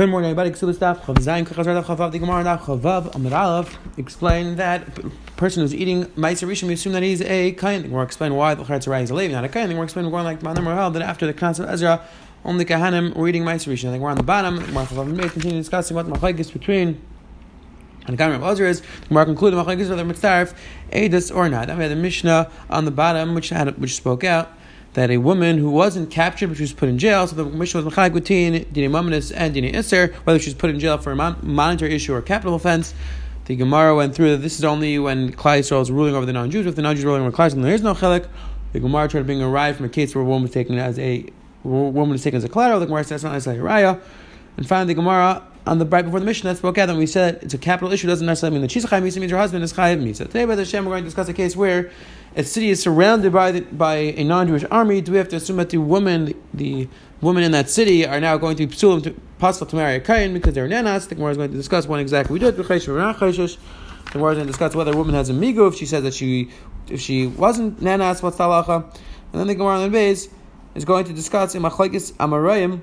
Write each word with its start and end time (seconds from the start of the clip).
Good 0.00 0.08
morning, 0.08 0.30
everybody. 0.30 0.50
Ksubas 0.52 0.78
Daf 0.78 1.00
Chav 1.00 1.16
Zayin 1.16 1.46
Kachaz 1.46 1.66
Daf 1.66 1.84
Chavav. 1.84 2.10
The 2.10 2.20
Gemara 2.20 2.42
Daf 2.42 2.60
Chavav 2.60 3.14
Amid 3.14 3.34
Aleph 3.34 3.76
explain 3.98 4.56
that 4.56 4.82
person 5.36 5.60
who's 5.60 5.74
eating 5.74 6.06
Ma'aser 6.16 6.48
Rishon, 6.48 6.68
we 6.68 6.72
assume 6.72 6.94
that 6.94 7.02
he's 7.02 7.20
a 7.20 7.52
kain. 7.52 7.82
The 7.82 7.88
Gemara 7.88 8.04
explain 8.04 8.34
why 8.34 8.54
the 8.54 8.64
Charetz 8.64 8.88
Rai 8.88 9.02
is 9.02 9.10
a 9.10 9.14
Levi, 9.14 9.34
not 9.34 9.44
a 9.44 9.48
kain. 9.50 9.64
The 9.64 9.74
Gemara 9.74 9.84
explain 9.84 10.10
going 10.10 10.24
like 10.24 10.40
Manam 10.40 10.64
Rahal 10.64 10.90
that 10.94 11.02
after 11.02 11.26
the 11.26 11.34
Knas 11.34 11.60
of 11.60 11.68
Ezra, 11.68 12.02
only 12.46 12.64
Kahanim 12.64 13.14
were 13.14 13.28
eating 13.28 13.42
Ma'aser 13.42 13.70
Rishon. 13.70 13.88
I 13.88 13.90
think 13.90 14.02
we're 14.02 14.08
on 14.08 14.16
the 14.16 14.22
bottom. 14.22 14.56
The 14.56 14.62
Gemara 14.62 14.86
Chavav 14.86 15.06
may 15.14 15.28
continue 15.28 15.58
discussing 15.58 15.94
what 15.94 16.06
the 16.06 16.12
Machlekes 16.12 16.50
between 16.50 16.98
and 18.06 18.14
the 18.14 18.16
Gemara 18.16 18.36
of 18.36 18.44
Ezra 18.44 18.70
is. 18.70 18.80
The 18.80 19.08
Gemara 19.08 19.26
the 19.26 19.34
Machlekes 19.34 19.90
whether 19.90 20.04
Mitzaref 20.04 20.54
Edus 20.92 21.30
or 21.30 21.50
not. 21.50 21.68
We 21.68 21.74
had 21.74 21.90
the 21.90 21.96
Mishnah 21.96 22.50
on 22.70 22.86
the 22.86 22.90
bottom 22.90 23.34
which 23.34 23.50
had 23.50 23.76
which 23.76 23.96
spoke 23.96 24.24
out 24.24 24.50
that 24.94 25.10
a 25.10 25.18
woman 25.18 25.58
who 25.58 25.70
wasn't 25.70 26.10
captured 26.10 26.48
but 26.48 26.56
she 26.56 26.62
was 26.64 26.72
put 26.72 26.88
in 26.88 26.98
jail, 26.98 27.26
so 27.26 27.36
the 27.36 27.44
Mishnah 27.44 27.82
was 27.82 27.94
Mechalik 27.94 28.12
between 28.12 28.64
Dini 28.66 28.90
Mamonis 28.90 29.32
and 29.34 29.54
Dini 29.54 29.72
Isser, 29.72 30.12
whether 30.24 30.38
she 30.38 30.50
was 30.50 30.54
put 30.54 30.70
in 30.70 30.80
jail 30.80 30.98
for 30.98 31.12
a 31.12 31.16
mon- 31.16 31.38
monetary 31.42 31.94
issue 31.94 32.12
or 32.12 32.18
a 32.18 32.22
capital 32.22 32.54
offense. 32.54 32.94
The 33.44 33.56
Gemara 33.56 33.94
went 33.94 34.14
through 34.14 34.30
that 34.32 34.38
this 34.38 34.58
is 34.58 34.64
only 34.64 34.98
when 34.98 35.32
Klai 35.32 35.60
Yisrael 35.60 35.82
is 35.82 35.90
ruling 35.90 36.14
over 36.14 36.26
the 36.26 36.32
non-Jews. 36.32 36.66
If 36.66 36.76
the 36.76 36.82
non-Jews 36.82 37.04
are 37.04 37.08
ruling 37.08 37.22
over 37.22 37.36
Klai 37.36 37.50
Yisrael, 37.50 37.62
there 37.62 37.74
is 37.74 37.82
no 37.82 37.94
chelik. 37.94 38.28
The 38.72 38.80
Gemara 38.80 39.08
tried 39.08 39.20
to 39.20 39.24
bring 39.24 39.42
a 39.42 39.46
raya 39.46 39.74
from 39.74 39.86
a 39.86 39.88
case 39.88 40.14
where 40.14 40.22
a 40.22 40.24
woman 40.24 40.42
was 40.42 40.52
taken 40.52 40.78
as 40.78 40.98
a 40.98 41.26
woman 41.64 42.10
was 42.10 42.22
taken 42.22 42.38
as 42.38 42.44
a 42.44 42.48
collateral. 42.48 42.80
The 42.80 42.86
Gemara 42.86 43.02
says 43.02 43.22
that's 43.22 43.24
not 43.24 43.32
necessarily 43.32 43.60
a 43.60 43.64
raya. 43.64 44.00
And 44.56 44.68
finally, 44.68 44.94
the 44.94 44.94
Gemara 44.94 45.44
on 45.66 45.78
the 45.78 45.86
right 45.86 46.04
before 46.04 46.20
the 46.20 46.26
mission 46.26 46.48
that 46.48 46.56
spoke 46.56 46.78
out, 46.78 46.88
and 46.88 46.98
we 46.98 47.06
said 47.06 47.38
it's 47.42 47.54
a 47.54 47.58
capital 47.58 47.92
issue. 47.92 48.06
Doesn't 48.06 48.26
necessarily 48.26 48.54
mean 48.54 48.62
that 48.62 48.70
she's 48.70 48.84
a 48.84 48.88
chayiv 48.88 49.02
means 49.02 49.30
her 49.30 49.36
husband 49.36 49.62
is 49.64 49.72
chayiv 49.72 50.02
misa. 50.02 50.26
Today, 50.26 50.44
by 50.44 50.54
the 50.54 50.62
Hashem, 50.62 50.84
we're 50.84 50.92
going 50.92 51.04
to 51.04 51.08
discuss 51.08 51.28
a 51.28 51.32
case 51.32 51.56
where 51.56 51.90
a 52.36 52.44
city 52.44 52.70
is 52.70 52.80
surrounded 52.80 53.32
by 53.32 53.52
the, 53.52 53.60
by 53.60 53.96
a 53.96 54.24
non-Jewish 54.24 54.64
army. 54.70 55.00
Do 55.00 55.12
we 55.12 55.18
have 55.18 55.28
to 55.30 55.36
assume 55.36 55.56
that 55.56 55.70
the 55.70 55.78
woman, 55.78 56.34
the, 56.54 56.88
women 57.20 57.42
in 57.42 57.52
that 57.52 57.68
city, 57.68 58.06
are 58.06 58.20
now 58.20 58.36
going 58.36 58.56
to 58.56 58.66
be 58.66 58.74
psulim 58.74 59.02
to 59.04 59.14
possible 59.38 59.66
to 59.66 59.76
marry 59.76 59.96
a 59.96 60.00
kain 60.00 60.32
because 60.32 60.54
they're 60.54 60.68
nanas? 60.68 61.08
The 61.08 61.16
Gemara 61.16 61.32
is 61.32 61.36
going 61.36 61.50
to 61.50 61.56
discuss 61.56 61.86
when 61.86 62.00
exactly 62.00 62.34
we 62.34 62.38
did. 62.38 62.56
The 62.56 62.62
Gemara 62.62 62.76
is 62.76 62.86
going 64.36 64.46
to 64.46 64.52
discuss 64.52 64.74
whether 64.74 64.92
a 64.92 64.96
woman 64.96 65.14
has 65.14 65.30
a 65.30 65.32
migu 65.32 65.68
if 65.68 65.76
she 65.76 65.86
says 65.86 66.02
that 66.02 66.14
she 66.14 66.50
if 66.88 67.00
she 67.00 67.26
wasn't 67.26 67.80
nanas, 67.80 68.22
what's 68.22 68.36
talacha, 68.36 68.84
and 68.84 69.40
then 69.40 69.46
the 69.46 69.54
Gemara 69.54 69.76
on 69.76 69.82
the 69.84 69.90
base 69.90 70.28
is 70.74 70.84
going 70.84 71.04
to 71.04 71.12
discuss 71.12 71.54
in 71.54 71.62
machlekes 71.62 72.12
amarayim 72.14 72.80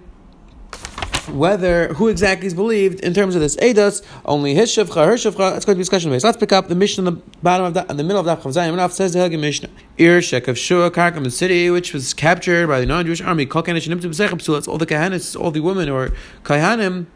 whether 1.29 1.93
who 1.93 2.07
exactly 2.07 2.47
is 2.47 2.53
believed 2.53 2.99
in 3.01 3.13
terms 3.13 3.35
of 3.35 3.41
this 3.41 3.55
Eidos, 3.57 4.03
only 4.25 4.53
his 4.53 4.69
shivcha, 4.69 5.05
her 5.05 5.13
shivcha. 5.13 5.55
It's 5.55 5.65
going 5.65 5.75
to 5.75 5.75
be 5.75 5.81
discussion 5.81 6.11
based. 6.11 6.23
Let's 6.23 6.37
pick 6.37 6.51
up 6.51 6.67
the 6.67 6.75
mission 6.75 7.07
in 7.07 7.15
the 7.15 7.21
bottom 7.41 7.65
of 7.65 7.73
that, 7.73 7.89
in 7.89 7.97
the 7.97 8.03
middle 8.03 8.19
of 8.19 8.25
that 8.25 8.41
Chavzayim. 8.41 8.73
Enough 8.73 8.93
says 8.93 9.13
the 9.13 9.19
Helgi 9.19 9.37
Mishnah. 9.37 9.69
Ir 9.97 10.21
Shek 10.21 10.47
of 10.47 10.57
Shua 10.57 10.91
Karkam, 10.91 11.23
the 11.23 11.31
city 11.31 11.69
which 11.69 11.93
was 11.93 12.13
captured 12.13 12.67
by 12.67 12.79
the 12.79 12.85
non-Jewish 12.85 13.21
army. 13.21 13.45
Kol 13.45 13.63
Kanish 13.63 13.87
Nimtu 13.87 14.09
B'Sechim 14.09 14.53
That's 14.53 14.67
all 14.67 14.77
the 14.77 14.85
Kahanis, 14.85 15.39
all 15.39 15.51
the 15.51 15.59
women 15.59 15.89
or 15.89 16.13
Kahanim 16.43 17.07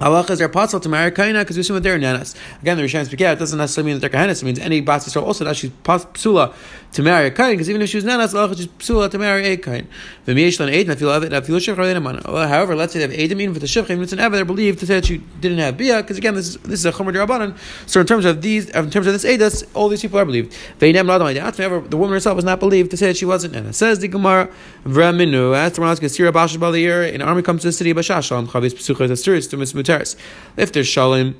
Halachas 0.00 0.40
are 0.40 0.48
possible 0.48 0.80
to 0.80 0.88
marry 0.88 1.12
kaina 1.12 1.42
because 1.42 1.56
we 1.56 1.60
assume 1.60 1.74
that 1.74 1.82
they're 1.82 1.98
nanas. 1.98 2.34
Again, 2.62 2.76
the 2.76 2.82
Rishayim 2.82 3.06
speak 3.06 3.20
out. 3.20 3.36
It 3.36 3.38
doesn't 3.38 3.58
necessarily 3.58 3.92
mean 3.92 4.00
that 4.00 4.10
they're 4.10 4.20
kahanas. 4.20 4.42
It 4.42 4.44
means 4.44 4.58
any 4.58 4.80
bas 4.80 5.08
yisrael 5.08 5.22
also 5.22 5.44
that 5.44 5.56
she's 5.56 5.70
psula 5.70 6.54
to 6.92 7.02
marry 7.02 7.28
a 7.28 7.30
kain 7.30 7.52
because 7.52 7.70
even 7.70 7.80
if 7.80 7.90
she 7.90 7.98
was 7.98 8.04
nanas, 8.04 8.34
halacha 8.34 8.56
she's 8.56 8.66
psula 8.66 9.08
to 9.10 9.18
marry 9.18 9.46
a 9.46 9.56
kain. 9.56 9.86
However, 12.48 12.74
let's 12.74 12.92
say 12.92 13.06
they 13.06 13.16
have 13.16 13.30
edim 13.30 13.40
even 13.40 13.54
for 13.54 13.60
the 13.60 13.66
shivchim, 13.66 14.02
it's 14.02 14.12
an 14.12 14.18
ever 14.18 14.34
they're 14.36 14.44
believed 14.44 14.80
to 14.80 14.86
say 14.86 14.94
that 14.96 15.06
she 15.06 15.18
didn't 15.40 15.58
have 15.58 15.76
bia 15.76 16.02
because 16.02 16.18
again, 16.18 16.34
this 16.34 16.48
is 16.48 16.56
this 16.58 16.80
is 16.80 16.86
a 16.86 16.92
chomer 16.92 17.12
derabanan. 17.12 17.56
So 17.88 18.00
in 18.00 18.06
terms 18.06 18.24
of 18.24 18.42
these, 18.42 18.70
in 18.70 18.90
terms 18.90 19.06
of 19.06 19.12
this 19.12 19.24
edas, 19.24 19.64
all 19.74 19.88
these 19.88 20.02
people 20.02 20.18
are 20.18 20.24
believed. 20.24 20.54
However, 20.80 21.80
the 21.80 21.96
woman 21.96 22.14
herself 22.14 22.36
was 22.36 22.44
not 22.44 22.58
believed 22.58 22.90
to 22.90 22.96
say 22.96 23.06
that 23.08 23.16
she 23.16 23.26
wasn't 23.26 23.54
nanas. 23.54 23.74
Says 23.74 24.00
the 24.00 24.08
Gemara, 24.08 24.50
Vraminu, 24.84 25.56
asked 25.56 25.76
the 25.76 25.82
Ramas 25.82 26.00
Gesira 26.00 26.32
Bashash 26.32 26.56
Balir, 26.56 27.14
an 27.14 27.22
army 27.22 27.42
comes 27.42 27.62
to 27.62 27.68
the 27.68 27.72
city 27.72 27.90
of 27.90 27.96
Bashasham, 27.96 28.46
Chavis 28.46 28.74
Psuchas 28.74 29.10
Asturis 29.10 29.48
to 29.50 29.56
Muteris. 29.84 30.16
If 30.56 30.72
there's 30.72 30.86
shalim, 30.86 31.34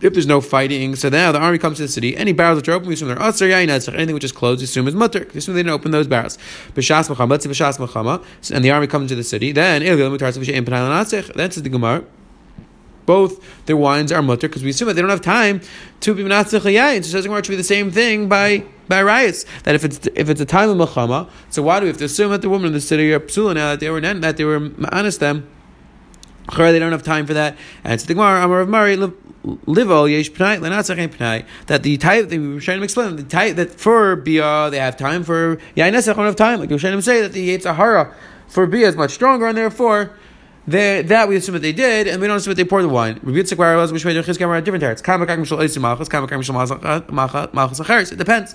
if 0.00 0.12
there's 0.12 0.26
no 0.26 0.40
fighting, 0.40 0.94
so 0.94 1.08
now 1.08 1.32
the 1.32 1.38
army 1.38 1.58
comes 1.58 1.78
to 1.78 1.84
the 1.84 1.88
city. 1.88 2.16
Any 2.16 2.32
barrels 2.32 2.56
which 2.56 2.68
are 2.68 2.72
open, 2.72 2.88
we 2.88 2.94
assume 2.94 3.08
they're 3.08 3.16
asr 3.16 3.48
yain 3.48 3.94
Anything 3.94 4.14
which 4.14 4.24
is 4.24 4.32
closed, 4.32 4.60
we 4.60 4.64
assume 4.64 4.88
is 4.88 4.94
mutter. 4.94 5.26
We 5.32 5.38
assume 5.38 5.54
they 5.54 5.62
didn't 5.62 5.72
open 5.72 5.90
those 5.90 6.06
barrels. 6.06 6.36
B'shas 6.74 7.08
machama, 7.08 7.30
let's 7.30 7.44
say 7.44 7.50
b'shas 7.50 7.78
machama, 7.78 8.22
and 8.54 8.62
the 8.62 8.70
army 8.70 8.86
comes 8.86 9.10
to 9.10 9.14
the 9.14 9.24
city. 9.24 9.52
Then 9.52 9.82
ilil 9.82 10.16
mutar 10.16 10.32
tzavishay 10.32 10.54
impanal 10.54 10.90
nasich. 10.90 11.32
That's 11.34 11.56
the 11.56 11.68
gemara. 11.68 12.04
Both 13.06 13.66
their 13.66 13.76
wines 13.76 14.12
are 14.12 14.20
mutter 14.20 14.48
because 14.48 14.64
we 14.64 14.70
assume 14.70 14.88
that 14.88 14.94
they 14.94 15.00
don't 15.00 15.10
have 15.10 15.22
time 15.22 15.62
to 16.00 16.14
be 16.14 16.22
menatzich 16.24 16.60
yain. 16.60 17.02
So 17.02 17.16
it 17.16 17.22
doesn't 17.22 17.42
to 17.44 17.50
be 17.50 17.56
the 17.56 17.64
same 17.64 17.90
thing 17.90 18.28
by 18.28 18.64
by 18.88 19.02
riots. 19.02 19.46
That 19.62 19.74
if 19.74 19.84
it's 19.84 20.06
if 20.14 20.28
it's 20.28 20.40
a 20.42 20.44
time 20.44 20.68
of 20.68 20.76
machama, 20.76 21.30
so 21.48 21.62
why 21.62 21.80
do 21.80 21.84
we 21.84 21.88
have 21.88 21.98
to 21.98 22.04
assume 22.04 22.32
that 22.32 22.42
the 22.42 22.50
women 22.50 22.66
in 22.66 22.72
the 22.74 22.80
city 22.82 23.12
are 23.14 23.20
psula 23.20 23.54
now 23.54 23.70
that 23.70 23.80
they 23.80 23.88
were 23.88 24.00
that 24.00 24.36
they 24.36 24.44
were 24.44 24.70
honest 24.92 25.20
them? 25.20 25.48
They 26.54 26.78
don't 26.78 26.92
have 26.92 27.02
time 27.02 27.26
for 27.26 27.34
that. 27.34 27.56
And 27.84 27.92
it's 27.92 28.04
the 28.04 28.14
Gemara, 28.14 28.44
Amar 28.44 28.60
of 28.60 28.68
Mari, 28.68 28.96
Livo, 28.96 30.10
Yesh 30.10 30.30
Pnai, 30.32 30.58
Lenatzach 30.58 31.08
Pnai, 31.08 31.44
that 31.66 31.82
the 31.82 31.96
type, 31.96 32.28
they 32.28 32.38
were 32.38 32.60
trying 32.60 32.78
to 32.78 32.84
explain, 32.84 33.16
the 33.16 33.22
type 33.22 33.56
that 33.56 33.72
for 33.72 34.16
Bia, 34.16 34.70
they 34.70 34.78
have 34.78 34.96
time 34.96 35.22
for 35.22 35.56
Yainesach, 35.76 36.14
don't 36.16 36.24
have 36.24 36.36
time. 36.36 36.60
Like 36.60 36.68
to 36.68 36.78
say 36.78 37.22
that 37.22 37.32
the 37.32 37.56
Yetzahara 37.56 38.14
for 38.48 38.66
Bia 38.66 38.88
is 38.88 38.96
much 38.96 39.12
stronger, 39.12 39.46
and 39.46 39.56
therefore, 39.56 40.12
they, 40.66 41.02
that 41.02 41.28
we 41.28 41.36
assume 41.36 41.52
that 41.54 41.62
they 41.62 41.72
did, 41.72 42.08
and 42.08 42.20
we 42.20 42.26
don't 42.26 42.38
assume 42.38 42.52
that 42.52 42.56
they 42.56 42.64
poured 42.68 42.84
the 42.84 42.88
wine. 42.88 43.20
It 43.22 43.34
depends. 48.18 48.54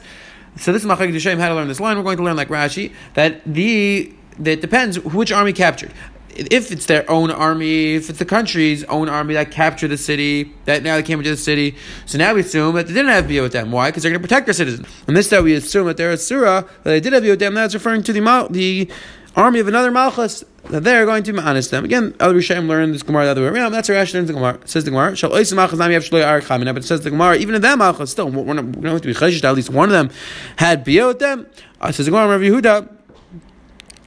So 0.57 0.73
this 0.73 0.83
is 0.83 0.89
Machak 0.89 1.13
Dushaim 1.13 1.39
how 1.39 1.47
to 1.47 1.55
learn 1.55 1.69
this 1.69 1.79
line. 1.79 1.95
We're 1.95 2.03
going 2.03 2.17
to 2.17 2.23
learn 2.23 2.35
like 2.35 2.49
Rashi 2.49 2.91
that 3.13 3.41
the 3.45 4.13
that 4.39 4.59
depends 4.59 4.99
which 4.99 5.31
army 5.31 5.53
captured 5.53 5.93
if 6.35 6.71
it's 6.71 6.85
their 6.85 7.09
own 7.09 7.31
army, 7.31 7.95
if 7.95 8.09
it's 8.09 8.19
the 8.19 8.25
country's 8.25 8.83
own 8.85 9.09
army 9.09 9.33
that 9.33 9.51
captured 9.51 9.89
the 9.89 9.97
city, 9.97 10.53
that 10.65 10.83
now 10.83 10.95
they 10.95 11.03
came 11.03 11.19
into 11.19 11.31
the 11.31 11.37
city, 11.37 11.75
so 12.05 12.17
now 12.17 12.33
we 12.33 12.41
assume 12.41 12.75
that 12.75 12.87
they 12.87 12.93
didn't 12.93 13.11
have 13.11 13.27
bia 13.27 13.41
with 13.41 13.53
them. 13.53 13.71
Why? 13.71 13.89
Because 13.89 14.03
they're 14.03 14.11
going 14.11 14.21
to 14.21 14.27
protect 14.27 14.47
their 14.47 14.53
citizens. 14.53 14.87
And 15.07 15.15
this 15.15 15.29
that 15.29 15.43
we 15.43 15.53
assume 15.53 15.87
that 15.87 15.97
they're 15.97 16.11
a 16.11 16.17
surah, 16.17 16.61
that 16.61 16.83
they 16.83 16.99
did 16.99 17.13
have 17.13 17.23
bia 17.23 17.33
with 17.33 17.39
them, 17.39 17.53
that's 17.53 17.73
referring 17.73 18.03
to 18.03 18.13
the 18.13 18.47
the 18.49 18.89
army 19.35 19.59
of 19.59 19.67
another 19.67 19.91
malchus 19.91 20.43
that 20.69 20.83
they're 20.83 21.05
going 21.05 21.23
to 21.23 21.37
honest 21.41 21.71
them. 21.71 21.83
Again, 21.83 22.13
other 22.19 22.35
Rishayim 22.35 22.67
learn 22.67 22.91
this 22.91 23.03
Gemara 23.03 23.25
the 23.25 23.31
other 23.31 23.41
way 23.41 23.47
around. 23.47 23.71
That's 23.71 23.87
how 23.87 23.93
Rashi 23.95 24.13
learns 24.13 24.27
the 24.27 24.33
Gemara. 24.33 24.59
Says 24.65 24.83
the 24.83 24.91
Gemara, 24.91 25.15
Shal 25.15 25.31
Oisim 25.31 25.55
Malchus 25.55 25.79
Nami 25.79 25.95
Yav 25.95 26.09
Shloi 26.09 26.23
Arik 26.23 26.65
but 26.65 26.77
it 26.77 26.83
says 26.83 27.01
the 27.01 27.09
Gemara, 27.09 27.37
even 27.37 27.55
in 27.55 27.61
that 27.61 27.77
Malchus, 27.77 28.11
still, 28.11 28.29
we're 28.29 28.53
not, 28.53 29.01
to 29.01 29.07
be 29.07 29.13
cheshish, 29.13 29.43
at 29.43 29.55
least 29.55 29.69
one 29.69 29.89
of 29.89 29.93
them 29.93 30.09
had 30.57 30.85
with 30.85 31.19
them. 31.19 31.47
Uh, 31.79 31.91
says 31.91 32.05
the 32.05 32.11
Gemara, 32.11 32.37
Rav 32.37 32.41
Yehuda, 32.41 32.89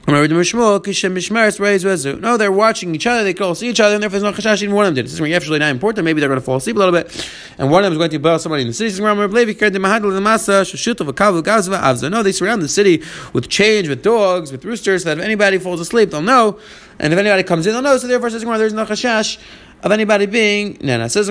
no, 0.07 0.27
they're 2.37 2.51
watching 2.51 2.93
each 2.93 3.07
other. 3.07 3.23
They 3.23 3.33
can 3.33 3.43
all 3.43 3.55
see 3.55 3.69
each 3.69 3.79
other, 3.79 3.95
and 3.95 4.03
therefore 4.03 4.19
there's 4.19 4.37
no 4.37 4.39
chashash. 4.39 4.61
Even 4.61 4.75
one 4.75 4.85
of 4.85 4.89
them 4.89 4.95
did. 4.95 5.05
This 5.05 5.19
is 5.19 5.33
actually 5.33 5.57
not 5.57 5.71
important. 5.71 6.05
Maybe 6.05 6.19
they're 6.19 6.29
going 6.29 6.39
to 6.39 6.45
fall 6.45 6.57
asleep 6.57 6.75
a 6.75 6.79
little 6.79 6.91
bit, 6.91 7.27
and 7.57 7.71
one 7.71 7.83
of 7.83 7.85
them 7.85 7.93
is 7.93 7.97
going 7.97 8.11
to 8.11 8.19
bail 8.19 8.37
somebody 8.37 8.61
in 8.61 8.67
the 8.67 8.73
city. 8.73 9.01
No, 9.01 9.17
they 12.23 12.31
surround 12.31 12.61
the 12.61 12.67
city 12.67 13.01
with 13.33 13.49
chains, 13.49 13.89
with 13.89 14.03
dogs, 14.03 14.51
with 14.51 14.63
roosters, 14.63 15.01
so 15.03 15.09
that 15.09 15.17
if 15.17 15.25
anybody 15.25 15.57
falls 15.57 15.79
asleep, 15.79 16.11
they'll 16.11 16.21
know, 16.21 16.59
and 16.99 17.11
if 17.11 17.17
anybody 17.17 17.41
comes 17.41 17.65
in, 17.65 17.73
they'll 17.73 17.81
know. 17.81 17.97
So 17.97 18.05
therefore, 18.05 18.29
says 18.29 18.43
there's 18.43 18.73
no 18.73 18.85
chashash 18.85 19.39
of 19.81 19.91
anybody 19.91 20.27
being 20.27 20.77
nana. 20.81 21.09
Says 21.09 21.25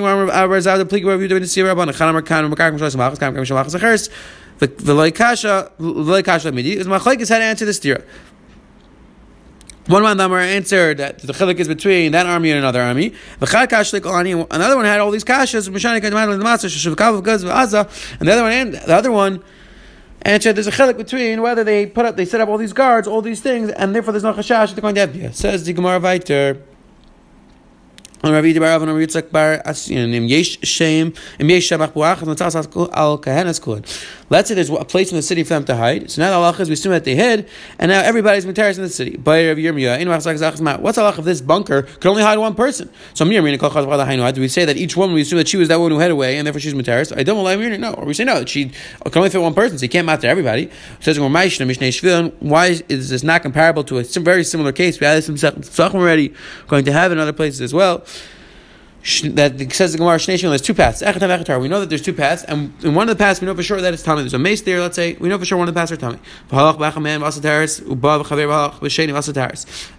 the 4.59 4.67
the 4.69 4.93
loikasha 4.95 5.71
loikasha 5.79 6.55
midi 6.55 6.77
is 6.77 6.87
machlekes 6.87 7.29
how 7.29 7.39
to 7.39 7.45
answer 7.45 7.65
this 7.65 7.81
stira. 7.81 8.05
One 9.87 10.03
man 10.03 10.17
Damar 10.17 10.39
answered 10.39 10.97
that 10.97 11.19
the 11.19 11.35
chilik 11.35 11.61
is 11.61 11.69
between 11.69 12.13
that 12.13 12.25
army 12.25 12.51
and 12.51 12.59
another 12.59 12.81
army. 12.81 13.13
Another 13.39 14.77
one 14.77 14.87
had 14.87 15.01
all 15.01 15.11
these 15.11 15.25
kashas, 15.25 15.67
and 15.67 15.77
the 18.29 18.33
other 18.33 18.43
one, 18.43 18.71
the 18.71 18.95
other 18.95 19.13
one 19.13 19.45
answered 20.23 20.57
there's 20.57 20.67
a 20.67 20.71
chilik 20.71 20.97
between 20.97 21.43
whether 21.43 21.65
they 21.65 21.85
put 21.85 22.07
up, 22.07 22.17
they 22.17 22.25
set 22.25 22.41
up 22.41 22.49
all 22.49 22.57
these 22.57 22.73
guards, 22.73 23.07
all 23.07 23.21
these 23.21 23.43
things, 23.43 23.69
and 23.71 23.95
therefore 23.95 24.13
there's 24.13 24.25
no 24.25 24.33
chashash. 24.33 24.75
They're 24.75 24.81
going 24.81 24.95
to 24.95 25.03
have 25.03 25.37
Says 25.37 25.65
the 25.65 25.75
Gemara 25.75 26.01
Viter. 26.01 26.63
Let's 34.31 34.49
say 34.49 34.55
there's 34.55 34.71
a 34.71 34.85
place 34.85 35.11
in 35.11 35.17
the 35.17 35.23
city 35.23 35.43
for 35.43 35.51
them 35.51 35.65
to 35.67 35.77
hide. 35.77 36.11
So 36.11 36.23
now 36.23 36.31
the 36.31 36.37
halach 36.37 36.61
is 36.61 36.69
we 36.69 36.75
assume 36.75 36.93
that 36.93 37.05
they 37.05 37.15
hid, 37.15 37.49
and 37.79 37.91
now 37.91 38.01
everybody's 38.01 38.47
materials 38.47 38.79
in 38.79 38.85
the 38.85 38.91
city. 38.91 39.17
What's 39.17 39.37
the 39.37 41.03
halach 41.03 41.19
of 41.19 41.25
this 41.25 41.41
bunker 41.41 41.83
could 41.83 42.07
only 42.07 42.23
hide 42.23 42.39
one 42.39 42.55
person? 42.55 42.91
So 43.15 43.25
do 43.25 43.31
we 43.31 44.49
say 44.49 44.65
that 44.65 44.77
each 44.77 44.97
woman 44.97 45.15
we 45.15 45.21
assume 45.21 45.39
that 45.39 45.49
she 45.49 45.57
was 45.57 45.69
that 45.69 45.79
one 45.79 45.91
who 45.91 45.99
hid 45.99 46.11
away, 46.11 46.39
and 46.39 46.47
therefore 46.47 46.61
she's 46.61 46.75
materials? 46.75 47.13
I 47.13 47.23
don't 47.23 47.43
like 47.45 47.59
it, 47.59 47.79
no. 47.79 47.93
Or 47.95 48.07
we 48.07 48.15
say 48.15 48.25
no, 48.25 48.39
that 48.39 48.49
she 48.49 48.71
can 48.71 49.17
only 49.17 49.31
fit 49.31 49.41
one 49.41 49.55
person, 49.55 49.79
so 49.79 49.83
you 49.83 49.89
can't 49.89 50.07
matter 50.07 50.27
everybody. 50.27 50.71
Says 51.01 51.19
why 51.21 51.45
is 51.45 53.09
this 53.11 53.23
not 53.23 53.43
comparable 53.43 53.85
to 53.85 53.99
a 53.99 54.05
very 54.05 54.45
similar 54.45 54.73
case? 54.73 54.99
We 55.01 55.07
had 55.07 55.23
this 55.23 55.81
already, 55.81 56.35
going 56.67 56.85
to 56.85 56.93
have 56.93 57.13
in 57.13 57.19
other 57.19 57.33
places 57.33 57.61
as 57.61 57.75
well. 57.75 58.05
That 59.05 59.71
says 59.71 59.93
the 59.93 59.99
Gemara 59.99 60.17
Shnei 60.17 60.41
there's 60.41 60.63
two 60.63 60.73
paths. 60.73 61.03
We 61.03 61.69
know 61.69 61.81
that 61.81 61.91
there's 61.91 62.01
two 62.01 62.15
paths, 62.15 62.43
and 62.45 62.73
in 62.83 62.95
one 62.95 63.07
of 63.11 63.19
the 63.19 63.23
paths 63.23 63.39
we 63.39 63.47
know 63.47 63.55
for 63.55 63.63
sure 63.63 63.79
that 63.79 63.93
it's 63.93 64.03
tummy. 64.03 64.23
There's 64.23 64.33
a 64.33 64.39
mace 64.39 64.63
there. 64.63 64.81
Let's 64.81 64.97
say 64.97 65.15
we 65.21 65.29
know 65.29 65.39
for 65.39 65.45
sure 65.45 65.59
one 65.59 65.69
of 65.69 65.75
the 65.75 65.79
paths 65.79 65.93
are 65.93 65.99
tummy. 65.99 66.19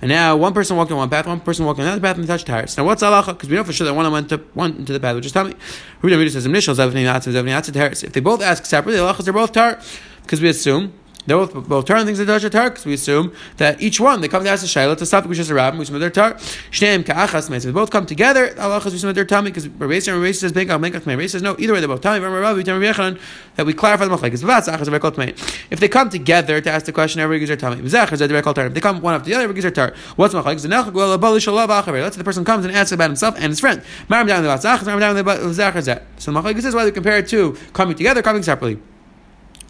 And 0.02 0.10
now 0.10 0.36
one 0.36 0.54
person 0.56 0.76
walked 0.76 0.90
in 0.90 0.98
one 0.98 1.10
path, 1.10 1.28
one 1.28 1.40
person 1.40 1.66
walked 1.66 1.80
in 1.80 1.86
another 1.86 2.02
path, 2.02 2.16
and 2.16 2.24
they 2.24 2.28
touched 2.28 2.48
taris. 2.48 2.76
Now 2.78 2.86
what's 2.86 3.04
halacha? 3.04 3.28
Because 3.28 3.48
we 3.48 3.56
know 3.56 3.64
for 3.64 3.74
sure 3.74 3.86
that 3.86 3.94
one 3.94 4.12
went 4.12 4.30
to 4.30 4.38
one 4.56 4.76
into 4.76 4.92
the 4.92 5.00
path 5.00 5.16
which 5.16 5.28
is 5.28 5.32
tummy. 5.32 5.54
Rudy 6.02 6.28
says 6.30 6.48
initials. 6.48 6.80
If 6.80 6.94
they 6.94 8.20
both 8.22 8.42
ask 8.42 8.66
separately, 8.66 9.00
the 9.00 9.06
halachas 9.06 9.28
are 9.28 9.34
both 9.34 9.52
tar 9.52 9.80
because 10.24 10.42
we 10.42 10.50
assume 10.50 10.94
they're 11.26 11.38
both, 11.38 11.68
both 11.68 11.86
turn 11.86 12.06
things 12.06 12.20
into 12.20 12.32
Dasha 12.32 12.50
tar 12.50 12.70
because 12.70 12.86
we 12.86 12.94
assume 12.94 13.34
that 13.58 13.82
each 13.82 14.00
one 14.00 14.22
they 14.22 14.28
come 14.28 14.44
to 14.44 14.50
ask 14.50 14.62
the 14.62 14.68
Shaila 14.68 14.98
to 14.98 15.06
stop 15.06 15.26
which 15.26 15.40
is 15.40 15.50
a 15.50 15.54
rabbin, 15.54 15.80
which 15.80 15.90
is 15.90 16.00
their 16.00 16.10
tar. 16.10 16.36
Shneim 16.72 17.06
ka'achas 17.06 17.50
means 17.50 17.64
they 17.64 17.72
both 17.72 17.90
come 17.90 18.06
together. 18.06 18.54
Allah 18.60 18.80
has 18.80 19.02
their 19.02 19.26
tummy 19.26 19.50
because 19.50 19.68
Rabbi 19.68 19.96
and 19.96 20.08
Rabbi 20.08 20.32
says 20.32 20.52
Bengal 20.52 20.78
Menkach 20.80 21.06
Rabbi 21.06 21.26
says 21.28 21.42
no. 21.42 21.56
Either 21.58 21.74
way, 21.74 21.80
they're 21.80 21.88
both 21.88 22.02
tummy. 22.02 22.20
That 22.20 23.66
we 23.66 23.74
clarify 23.74 24.06
the 24.06 24.16
machlek. 24.16 25.64
If 25.72 25.80
they 25.80 25.88
come 25.88 26.10
together 26.10 26.62
to 26.62 26.72
ask 26.72 26.86
the 26.86 26.92
question, 26.92 27.22
everybody 27.22 27.46
gives 27.46 27.50
their 27.50 27.58
tummy. 27.58 27.84
If 27.84 27.92
they 28.74 28.82
come 28.82 29.02
one 29.02 29.14
after 29.16 29.26
the 29.30 29.34
other, 29.36 29.44
everybody 29.46 29.62
gives 29.62 29.76
their 29.76 29.90
tar. 29.90 29.96
What's 30.16 30.34
machlek? 30.34 30.46
Let's 30.46 32.16
say 32.16 32.20
the 32.20 32.24
person 32.24 32.46
comes 32.46 32.66
and 32.66 32.76
asks 32.76 32.92
about 32.92 33.10
himself 33.10 33.36
and 33.36 33.46
his 33.46 33.60
friend. 33.60 33.82
So 33.82 34.16
the 34.16 34.32
machlek 36.42 36.62
says 36.62 36.76
why 36.76 36.86
they 36.86 36.92
compare 36.92 37.18
it 37.18 37.28
to 37.30 37.58
coming 37.74 37.96
together, 37.96 38.22
coming 38.22 38.44
separately. 38.44 38.80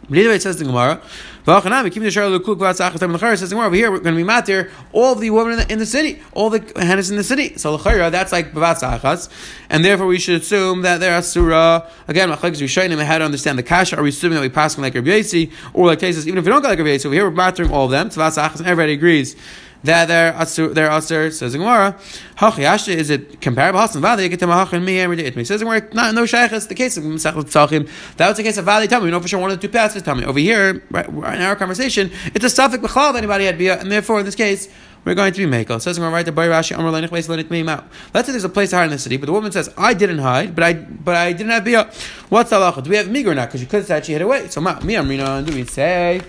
Either 0.09 0.29
way, 0.29 0.35
it 0.35 0.41
says 0.41 0.57
the 0.57 0.65
Gemara. 0.65 1.01
Says 1.45 1.63
the 1.63 3.55
over 3.55 3.75
here. 3.75 3.91
We're 3.91 3.99
going 3.99 4.15
to 4.15 4.23
be 4.23 4.27
matir 4.27 4.71
all 4.91 5.13
of 5.13 5.19
the 5.19 5.29
women 5.29 5.53
in 5.53 5.59
the, 5.59 5.73
in 5.73 5.79
the 5.79 5.85
city, 5.85 6.21
all 6.33 6.49
the 6.49 6.59
hennas 6.59 7.11
in 7.11 7.17
the 7.17 7.23
city. 7.23 7.57
So 7.57 7.77
that's 7.77 8.31
like 8.31 8.51
bavat 8.51 8.99
achas, 8.99 9.29
and 9.69 9.85
therefore 9.85 10.07
we 10.07 10.17
should 10.17 10.41
assume 10.41 10.81
that 10.81 10.99
they're 10.99 11.15
asura. 11.15 11.87
Again, 12.07 12.29
machlekes 12.29 12.61
rishonim 12.61 13.03
how 13.03 13.19
to 13.19 13.25
understand 13.25 13.59
the 13.59 13.63
kasha. 13.63 13.97
Are 13.97 14.03
we 14.03 14.09
assuming 14.09 14.37
that 14.37 14.41
we 14.41 14.49
pass 14.49 14.75
like 14.77 14.95
Rabbi 14.95 15.07
Yossi, 15.07 15.51
or 15.73 15.87
like 15.87 15.99
cases 15.99 16.27
even 16.27 16.39
if 16.39 16.45
we 16.45 16.51
don't 16.51 16.63
go 16.63 16.69
like 16.69 16.79
Rabbi? 16.79 16.97
Over 17.05 17.13
here, 17.13 17.29
we're 17.29 17.35
matering 17.35 17.69
all 17.69 17.85
of 17.85 17.91
them. 17.91 18.09
Bavat 18.09 18.37
achas, 18.37 18.57
and 18.57 18.67
everybody 18.67 18.93
agrees 18.93 19.35
that 19.85 20.07
they're 20.07 20.33
asur. 20.33 21.31
Says 21.31 21.53
the 21.53 21.57
Gemara, 21.57 21.97
Hachiyashta 22.37 22.95
is 22.95 23.09
it 23.09 23.41
comparable? 23.41 23.79
Hasan 23.79 24.01
Vali 24.01 24.27
get 24.29 24.39
to 24.39 24.47
Mahachin 24.47 24.83
me 24.83 24.99
Emer 24.99 25.13
It 25.13 25.47
says 25.47 25.59
the 25.59 25.65
Gemara, 25.65 25.87
not 25.93 26.13
no 26.13 26.25
shaykhs. 26.25 26.67
The 26.67 26.75
case 26.75 26.97
of 26.97 27.03
Masechet 27.03 27.43
Tzachim, 27.43 27.89
that 28.17 28.27
was 28.27 28.37
the 28.37 28.43
case 28.43 28.57
of 28.57 28.65
Vali 28.65 28.87
Tami. 28.87 29.03
We 29.03 29.11
know 29.11 29.19
for 29.19 29.27
sure 29.27 29.39
one 29.39 29.51
of 29.51 29.59
the 29.59 29.67
two 29.67 29.71
passages 29.71 30.03
Tami. 30.03 30.23
Over 30.23 30.39
here, 30.39 30.83
right, 30.91 31.07
in 31.07 31.41
our 31.41 31.55
conversation, 31.55 32.11
it's 32.33 32.45
a 32.45 32.49
suffix 32.49 32.83
b'chal 32.83 33.11
if 33.11 33.15
anybody 33.17 33.45
had 33.45 33.57
bia, 33.57 33.79
and 33.79 33.91
therefore 33.91 34.19
in 34.19 34.25
this 34.25 34.35
case. 34.35 34.69
We're 35.05 35.13
going 35.13 35.33
to 35.33 35.45
be 35.45 35.45
Mekel. 35.45 35.79
Says 35.79 35.99
we're 35.99 36.09
right 36.09 36.25
to 36.25 36.31
Bar 36.31 36.47
Rashi 36.47 36.75
Amr 36.75 36.89
Lenich 36.89 37.09
Beis 37.09 37.29
Lenich 37.29 37.49
Meim 37.49 37.69
out. 37.69 37.85
Let's 38.11 38.25
say 38.25 38.31
there's 38.31 38.43
a 38.43 38.49
place 38.49 38.71
to 38.71 38.77
hide 38.77 38.85
in 38.85 38.89
the 38.89 38.97
city, 38.97 39.17
but 39.17 39.27
the 39.27 39.33
woman 39.33 39.51
says, 39.51 39.71
I 39.77 39.93
didn't 39.93 40.17
hide, 40.17 40.55
but 40.55 40.63
I 40.63 40.73
but 40.73 41.15
I 41.15 41.31
didn't 41.31 41.51
have 41.51 41.63
bia. 41.63 41.91
What's 42.29 42.49
the 42.49 42.55
halacha? 42.55 42.83
Do 42.83 42.89
we 42.89 42.95
have 42.95 43.07
or 43.07 43.35
not? 43.35 43.49
Because 43.49 43.61
you 43.61 43.67
could 43.67 43.81
have 43.81 43.85
said 43.85 44.03
she 44.07 44.13
hid 44.13 44.23
away. 44.23 44.47
So 44.47 44.61
ma, 44.61 44.79
me 44.79 44.95
Amrina, 44.95 45.45
do 45.45 45.53
we 45.53 45.63
say 45.65 46.23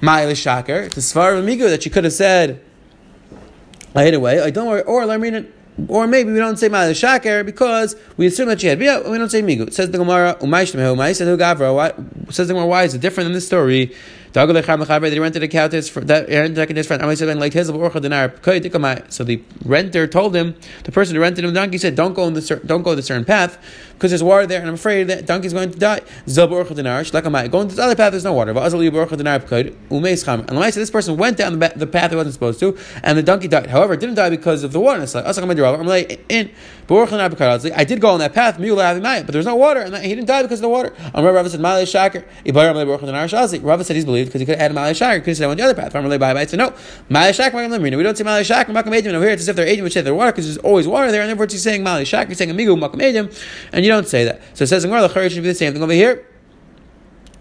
Ma'il 0.00 0.34
Shaker? 0.34 0.80
It's 0.82 0.96
a 0.96 1.00
Svar 1.00 1.42
Migu 1.42 1.68
that 1.68 1.82
she 1.82 1.90
could 1.90 2.04
have 2.04 2.12
said 2.12 2.60
I 3.94 4.04
hid 4.04 4.14
away. 4.14 4.40
I 4.40 4.50
don't 4.50 4.68
worry. 4.68 4.82
Or 4.82 5.02
Lamrina, 5.02 5.50
or 5.88 6.06
maybe 6.06 6.32
we 6.32 6.38
don't 6.38 6.56
say 6.56 6.68
Ma'al 6.68 6.94
Shaker 6.94 7.44
because 7.44 7.96
we 8.16 8.26
assume 8.26 8.48
that 8.48 8.60
she 8.60 8.66
had 8.66 8.78
Bia, 8.78 9.08
we 9.08 9.18
don't 9.18 9.30
say 9.30 9.42
Migu. 9.42 9.68
It 9.68 9.74
says 9.74 9.90
the 9.90 9.98
Gemara, 9.98 10.36
Umay, 10.40 10.66
says 10.66 10.72
the 11.18 11.36
Gemara, 11.36 11.94
says 12.32 12.48
the 12.48 12.54
Gemara, 12.54 12.66
why 12.66 12.84
is 12.84 12.94
it 12.94 13.00
different 13.00 13.26
than 13.26 13.32
this 13.32 13.46
story? 13.46 13.94
They 14.32 15.18
rented 15.18 15.42
a 15.42 15.48
cow 15.48 15.68
to 15.68 15.76
his. 15.76 15.90
That 15.90 16.28
rented 16.28 16.76
his 16.76 16.86
friend. 16.86 17.02
So 19.12 19.24
the 19.24 19.42
renter 19.64 20.06
told 20.06 20.36
him, 20.36 20.54
the 20.84 20.92
person 20.92 21.16
who 21.16 21.22
rented 21.22 21.44
him 21.44 21.52
the 21.52 21.60
donkey 21.60 21.78
said, 21.78 21.94
"Don't 21.94 22.14
go 22.14 22.26
in 22.26 22.34
the 22.34 22.60
don't 22.66 22.82
go 22.82 22.94
the 22.94 23.02
certain 23.02 23.24
path 23.24 23.58
because 23.94 24.10
there's 24.10 24.22
water 24.22 24.46
there, 24.46 24.60
and 24.60 24.68
I'm 24.68 24.74
afraid 24.74 25.04
that 25.04 25.26
donkey's 25.26 25.52
going 25.52 25.70
to 25.70 25.78
die." 25.78 26.00
Go 26.26 27.60
into 27.60 27.74
this 27.74 27.78
other 27.78 27.96
path. 27.96 28.12
There's 28.12 28.24
no 28.24 28.32
water. 28.32 28.50
And 28.50 28.58
this 30.72 30.90
person 30.90 31.16
went 31.16 31.36
down 31.36 31.58
the 31.58 31.86
path 31.86 32.10
he 32.10 32.16
wasn't 32.16 32.34
supposed 32.34 32.60
to, 32.60 32.76
and 33.02 33.18
the 33.18 33.22
donkey 33.22 33.48
died. 33.48 33.68
However, 33.68 33.94
it 33.94 34.00
didn't 34.00 34.16
die 34.16 34.30
because 34.30 34.62
of 34.62 34.72
the 34.72 34.80
water. 34.80 35.02
It's 35.02 35.14
like 35.14 35.26
I'm 35.26 35.86
like 35.86 36.24
in. 36.28 36.50
I 36.90 37.84
did 37.84 38.00
go 38.00 38.08
on 38.08 38.18
that 38.20 38.32
path, 38.32 38.56
but 38.56 39.30
there's 39.30 39.44
no 39.44 39.56
water, 39.56 39.80
and 39.80 39.94
he 39.96 40.14
didn't 40.14 40.26
die 40.26 40.42
because 40.42 40.60
of 40.60 40.62
the 40.62 40.70
water. 40.70 40.94
Rav 41.14 41.50
said, 41.50 41.60
said 43.86 43.96
he's 43.96 44.06
believed 44.06 44.17
because 44.26 44.40
he 44.40 44.46
could 44.46 44.58
add 44.58 44.96
Shak, 44.96 45.14
he 45.14 45.20
could 45.20 45.28
have 45.28 45.36
said 45.36 45.50
I 45.50 45.54
the 45.54 45.62
other 45.62 45.74
path. 45.74 45.92
Farmer 45.92 46.18
by. 46.18 46.46
So 46.46 46.56
no, 46.56 46.74
Malay 47.08 47.32
Shak, 47.32 47.52
We 47.52 47.90
don't 47.90 48.16
say 48.16 48.24
Malay 48.24 48.44
Shak, 48.44 48.66
Makam 48.68 48.98
Edim. 48.98 49.12
Over 49.12 49.24
here 49.24 49.32
it's 49.34 49.42
as 49.42 49.48
if 49.48 49.56
they're 49.56 49.66
Edim, 49.66 49.82
which 49.82 49.94
say 49.94 50.00
they're 50.00 50.14
water 50.14 50.32
because 50.32 50.46
there's 50.46 50.58
always 50.58 50.86
water 50.86 51.10
there, 51.10 51.22
and 51.22 51.28
therefore 51.28 51.46
he's 51.50 51.62
saying 51.62 51.82
Malay 51.82 52.04
Shak, 52.04 52.28
you're 52.28 52.34
saying 52.34 52.50
Amigu 52.50 52.78
Makam 52.78 53.00
Edim, 53.00 53.44
and 53.72 53.84
you 53.84 53.90
don't 53.90 54.08
say 54.08 54.24
that. 54.24 54.40
So 54.54 54.64
it 54.64 54.68
says 54.68 54.84
in 54.84 54.90
the 54.90 55.08
should 55.28 55.42
be 55.42 55.48
the 55.48 55.54
same 55.54 55.72
thing 55.72 55.82
over 55.82 55.92
here. 55.92 56.26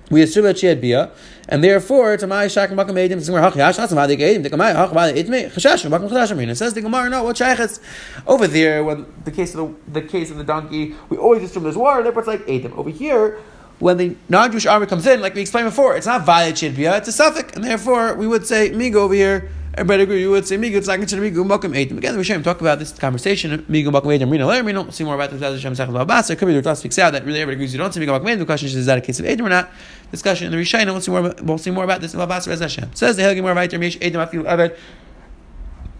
We 0.09 0.21
assume 0.21 0.45
that 0.45 0.57
she 0.57 0.67
had 0.67 0.79
bia, 0.79 1.11
and 1.49 1.61
therefore 1.61 2.13
a 2.13 2.17
ma'ay 2.17 2.49
shak 2.49 2.69
makam 2.69 2.91
edim. 2.91 3.17
It's 3.17 3.29
hachi 3.29 3.55
hash 3.55 3.77
not 3.77 3.89
somebody 3.89 4.15
edim. 4.15 4.43
The 4.43 4.49
kamay 4.49 4.73
hach 4.73 4.91
v'alei 4.91 5.21
itme 5.21 5.51
chashash 5.51 5.89
makam 5.89 6.09
chashash 6.09 6.49
It 6.49 6.55
says 6.55 6.73
the 6.73 6.81
Gemara. 6.81 7.09
No, 7.09 7.23
what 7.23 7.35
shaychus 7.35 7.81
over 8.25 8.47
there 8.47 8.85
when 8.85 9.05
the 9.25 9.31
case 9.31 9.53
of 9.53 9.75
the, 9.85 9.99
the 9.99 10.07
case 10.07 10.31
of 10.31 10.37
the 10.37 10.45
donkey, 10.45 10.95
we 11.09 11.17
always 11.17 11.43
assume 11.43 11.63
there's 11.63 11.75
water. 11.75 12.03
Therefore 12.03 12.21
it's 12.21 12.27
like 12.27 12.45
edim. 12.47 12.71
Over 12.77 12.89
here 12.89 13.39
when 13.79 13.97
the 13.97 14.15
non-Jewish 14.29 14.65
army 14.65 14.87
comes 14.87 15.05
in, 15.05 15.21
like 15.21 15.35
we 15.35 15.41
explained 15.41 15.67
before, 15.67 15.95
it's 15.95 16.07
not 16.07 16.25
via 16.25 16.51
chidbia, 16.51 16.97
it's 16.97 17.07
a 17.07 17.11
suffix, 17.11 17.53
and 17.53 17.63
therefore 17.63 18.15
we 18.15 18.27
would 18.27 18.45
say 18.47 18.71
migo 18.71 18.95
over 18.95 19.13
here. 19.13 19.51
Everybody 19.75 20.03
agree. 20.03 20.21
You 20.21 20.31
would 20.31 20.47
say 20.47 20.57
migo. 20.57 20.73
It's 20.73 20.87
not 20.87 20.97
considered 20.97 21.31
migo 21.31 21.45
makom 21.45 21.75
eidim. 21.75 21.99
Again, 21.99 22.15
the 22.15 22.21
Rishonim 22.21 22.43
talk 22.43 22.61
about 22.61 22.79
this 22.79 22.91
conversation. 22.93 23.59
Migo 23.69 23.89
makom. 23.89 24.07
Rina 24.07 24.47
later. 24.47 24.63
We 24.63 24.71
don't 24.71 24.91
see 24.91 25.03
more 25.03 25.13
about 25.13 25.29
this. 25.29 25.39
Hashem 25.39 25.73
sechel 25.73 25.93
babas. 25.93 26.31
It 26.31 26.37
could 26.37 26.47
be 26.47 26.59
the 26.59 26.67
Ritz 26.67 26.79
speaks 26.79 26.97
out 26.97 27.13
that 27.13 27.23
really 27.23 27.41
everybody 27.41 27.57
agrees 27.57 27.73
you 27.73 27.77
don't 27.77 27.93
see 27.93 27.99
migo 27.99 28.19
makom 28.19 28.25
eidim. 28.25 28.39
The 28.39 28.45
question 28.47 28.69
is, 28.69 28.75
is 28.75 28.87
that 28.87 28.97
a 28.97 29.01
case 29.01 29.19
of 29.19 29.27
eidim 29.27 29.41
or 29.41 29.49
not? 29.49 29.69
Discussion 30.09 30.47
in 30.47 30.51
the 30.51 30.57
Rishonim. 30.57 30.87
We'll 30.87 31.01
see 31.01 31.11
more. 31.11 31.35
We'll 31.43 31.57
see 31.59 31.69
more 31.69 31.83
about 31.83 32.01
this. 32.01 32.15
Babas 32.15 32.47
Rez 32.47 32.59
Hashem 32.59 32.95
says 32.95 33.17
the 33.17 33.21
Helgi 33.21 33.43
more 33.43 33.53
there. 33.67 33.77
Mish 33.77 33.99
eidim 33.99 34.27
afil 34.27 34.45
aved. 34.45 34.75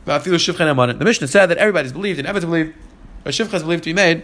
Afil 0.08 0.34
shivchen 0.34 0.98
The 0.98 1.06
Mishnah 1.06 1.28
said 1.28 1.46
that 1.46 1.60
everybody's 1.60 1.94
believed 1.94 2.18
and 2.18 2.28
everybody's 2.28 2.50
believed. 2.50 2.76
A 3.26 3.30
shivcha 3.30 3.54
is 3.54 3.62
believed 3.62 3.84
to 3.84 3.90
be 3.92 3.94
made 3.94 4.24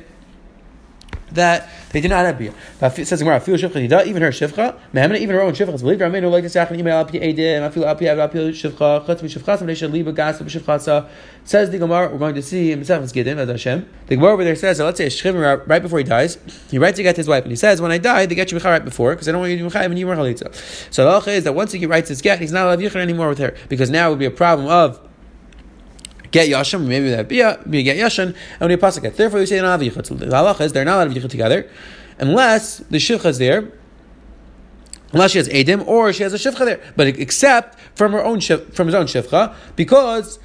that 1.33 1.69
they 1.91 2.01
did 2.01 2.09
not 2.09 2.25
have 2.25 2.37
beer. 2.37 2.53
It 2.81 3.05
says 3.05 3.19
Gemara. 3.19 3.41
Even 3.45 4.21
her 4.21 4.29
shivcha, 4.29 4.75
even 4.93 5.35
her 5.35 5.41
own 5.41 5.53
shivcha 5.53 5.73
is 5.73 5.81
believed. 5.81 6.01
Ramenu 6.01 6.31
like 6.31 6.43
this. 6.43 6.55
Achan 6.55 6.79
email 6.79 6.97
api 6.97 7.19
edim. 7.19 7.61
I 7.63 7.69
feel 7.69 7.85
api 7.85 8.09
api 8.09 8.37
shivcha. 8.51 9.05
Chatz 9.05 9.21
shivcha. 9.21 9.57
Somebody 9.57 9.75
should 9.75 9.91
leave 9.91 10.07
a 10.07 10.13
gas 10.13 10.39
of 10.41 10.47
shivcha. 10.47 11.09
Says 11.45 11.69
the 11.71 11.77
Gemara, 11.77 12.09
we're 12.09 12.17
going 12.17 12.35
to 12.35 12.41
see 12.41 12.71
in 12.71 12.79
Mesechus 12.79 13.13
Gittin 13.13 13.37
as 13.37 13.49
Hashem. 13.49 13.85
The 14.07 14.15
Gemara 14.15 14.33
over 14.33 14.43
there 14.43 14.55
says, 14.55 14.79
let's 14.79 14.97
say 14.97 15.29
a 15.29 15.57
right 15.65 15.81
before 15.81 15.99
he 15.99 16.05
dies, 16.05 16.37
he 16.71 16.77
writes 16.77 16.95
to 16.97 17.03
get 17.03 17.17
his 17.17 17.27
wife, 17.27 17.43
and 17.43 17.51
he 17.51 17.57
says, 17.57 17.81
when 17.81 17.91
I 17.91 17.97
die, 17.97 18.25
they 18.25 18.35
get 18.35 18.51
you 18.51 18.59
right 18.59 18.83
before 18.83 19.11
because 19.11 19.27
I 19.27 19.33
don't 19.33 19.41
want 19.41 19.51
you 19.51 19.57
to 19.57 19.69
be 19.69 19.77
and 19.77 19.99
you 19.99 20.07
were 20.07 20.15
chalitza. 20.15 20.53
So 20.93 21.03
the 21.03 21.19
halacha 21.19 21.35
is 21.35 21.43
that 21.43 21.53
once 21.53 21.73
he 21.73 21.85
writes 21.85 22.09
his 22.09 22.21
get, 22.21 22.39
he's 22.39 22.51
not 22.51 22.65
allowed 22.65 22.79
yichud 22.79 22.95
anymore 22.95 23.27
with 23.29 23.39
her 23.39 23.53
because 23.67 23.89
now 23.89 24.07
it 24.07 24.11
would 24.11 24.19
be 24.19 24.25
a 24.25 24.31
problem 24.31 24.67
of 24.67 24.99
get 26.33 26.49
yashim, 26.49 26.85
maybe 26.85 27.09
that 27.11 27.29
be 27.29 27.41
be 27.69 27.83
get 27.83 27.95
yashin, 27.95 28.27
and 28.27 28.59
when 28.59 28.71
you 28.71 28.77
pass 28.77 28.97
it, 28.97 29.15
therefore 29.15 29.39
you 29.39 29.45
say 29.45 29.61
not 29.61 29.79
have 29.79 29.93
yichud. 29.93 30.19
The 30.19 30.25
halacha 30.25 30.61
is 30.61 30.73
they're 30.73 30.83
not 30.83 30.95
allowed 30.95 31.13
to 31.13 31.21
yichud 31.21 31.29
together 31.29 31.69
unless 32.19 32.79
the 32.79 32.97
shivcha 32.97 33.27
is 33.27 33.37
there. 33.37 33.71
Unless 35.13 35.31
she 35.31 35.37
has 35.37 35.47
edim 35.47 35.87
or 35.87 36.11
she 36.11 36.23
has 36.23 36.33
a 36.33 36.37
shivcha 36.37 36.65
there, 36.65 36.81
but 36.95 37.05
except 37.07 37.79
from 37.95 38.11
her 38.13 38.23
own 38.25 38.39
shif, 38.39 38.73
from 38.73 38.87
his 38.87 38.95
own 38.95 39.05
shivcha, 39.05 39.55
because 39.75 40.39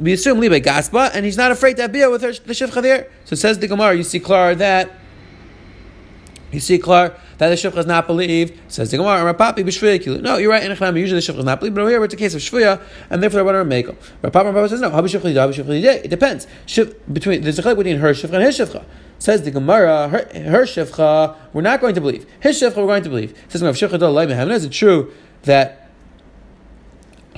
we 0.00 0.14
assume 0.14 0.40
libe 0.40 0.64
gaspa, 0.64 1.10
and 1.12 1.26
he's 1.26 1.36
not 1.36 1.52
afraid 1.52 1.76
to 1.76 1.82
have 1.82 1.92
bia 1.92 2.10
with 2.10 2.22
her 2.22 2.32
the 2.32 2.54
shivcha 2.54 2.80
there. 2.80 3.10
So 3.26 3.36
says 3.36 3.58
the 3.58 3.68
Gemara, 3.68 3.94
you 3.94 4.02
see 4.02 4.18
clear 4.18 4.54
that 4.54 4.90
you 6.50 6.60
see 6.60 6.78
clear 6.78 7.14
that 7.38 7.48
the 7.48 7.54
shivcha 7.54 7.78
is 7.78 7.86
not 7.86 8.06
believed. 8.06 8.58
Says 8.68 8.90
the 8.90 8.96
Gemara, 8.96 9.32
Rapapi 9.32 9.58
b'shvuya 9.58 10.20
No, 10.20 10.36
you're 10.38 10.50
right. 10.50 10.62
In 10.62 10.76
Echnam, 10.76 10.98
usually 10.98 11.20
the 11.20 11.32
shivcha 11.32 11.38
is 11.38 11.44
not 11.44 11.60
believed, 11.60 11.76
but 11.76 11.86
here 11.86 12.02
it's 12.02 12.14
a 12.14 12.16
case 12.16 12.34
of 12.34 12.40
shvuya, 12.40 12.80
and 13.10 13.22
therefore 13.22 13.44
want 13.44 13.56
to 13.56 13.64
make 13.64 13.86
Rapapi 13.86 14.32
Rapapi 14.52 14.68
says 14.68 14.80
no. 14.80 14.90
Habi 14.90 15.08
shivcha 15.08 15.32
yidah, 15.32 15.52
shivcha 15.52 16.04
It 16.04 16.08
depends. 16.08 16.46
Shiv, 16.66 16.94
between 17.12 17.42
there's 17.42 17.58
a 17.58 17.62
chilek 17.62 17.76
between 17.76 17.98
her 17.98 18.10
shivcha 18.10 18.34
and 18.34 18.42
his 18.42 18.58
shivcha. 18.58 18.84
Says 19.18 19.42
the 19.42 19.50
Gemara, 19.50 20.08
her, 20.08 20.18
her 20.18 20.62
shivcha, 20.62 21.36
we're 21.52 21.62
not 21.62 21.80
going 21.80 21.94
to 21.94 22.00
believe. 22.00 22.26
His 22.40 22.60
shivcha, 22.60 22.76
we're 22.76 22.86
going 22.86 23.02
to 23.02 23.08
believe. 23.08 23.30
Says 23.48 23.60
the 23.60 23.72
Gemara, 23.72 24.54
is 24.54 24.64
it 24.64 24.72
true 24.72 25.12
that 25.42 25.85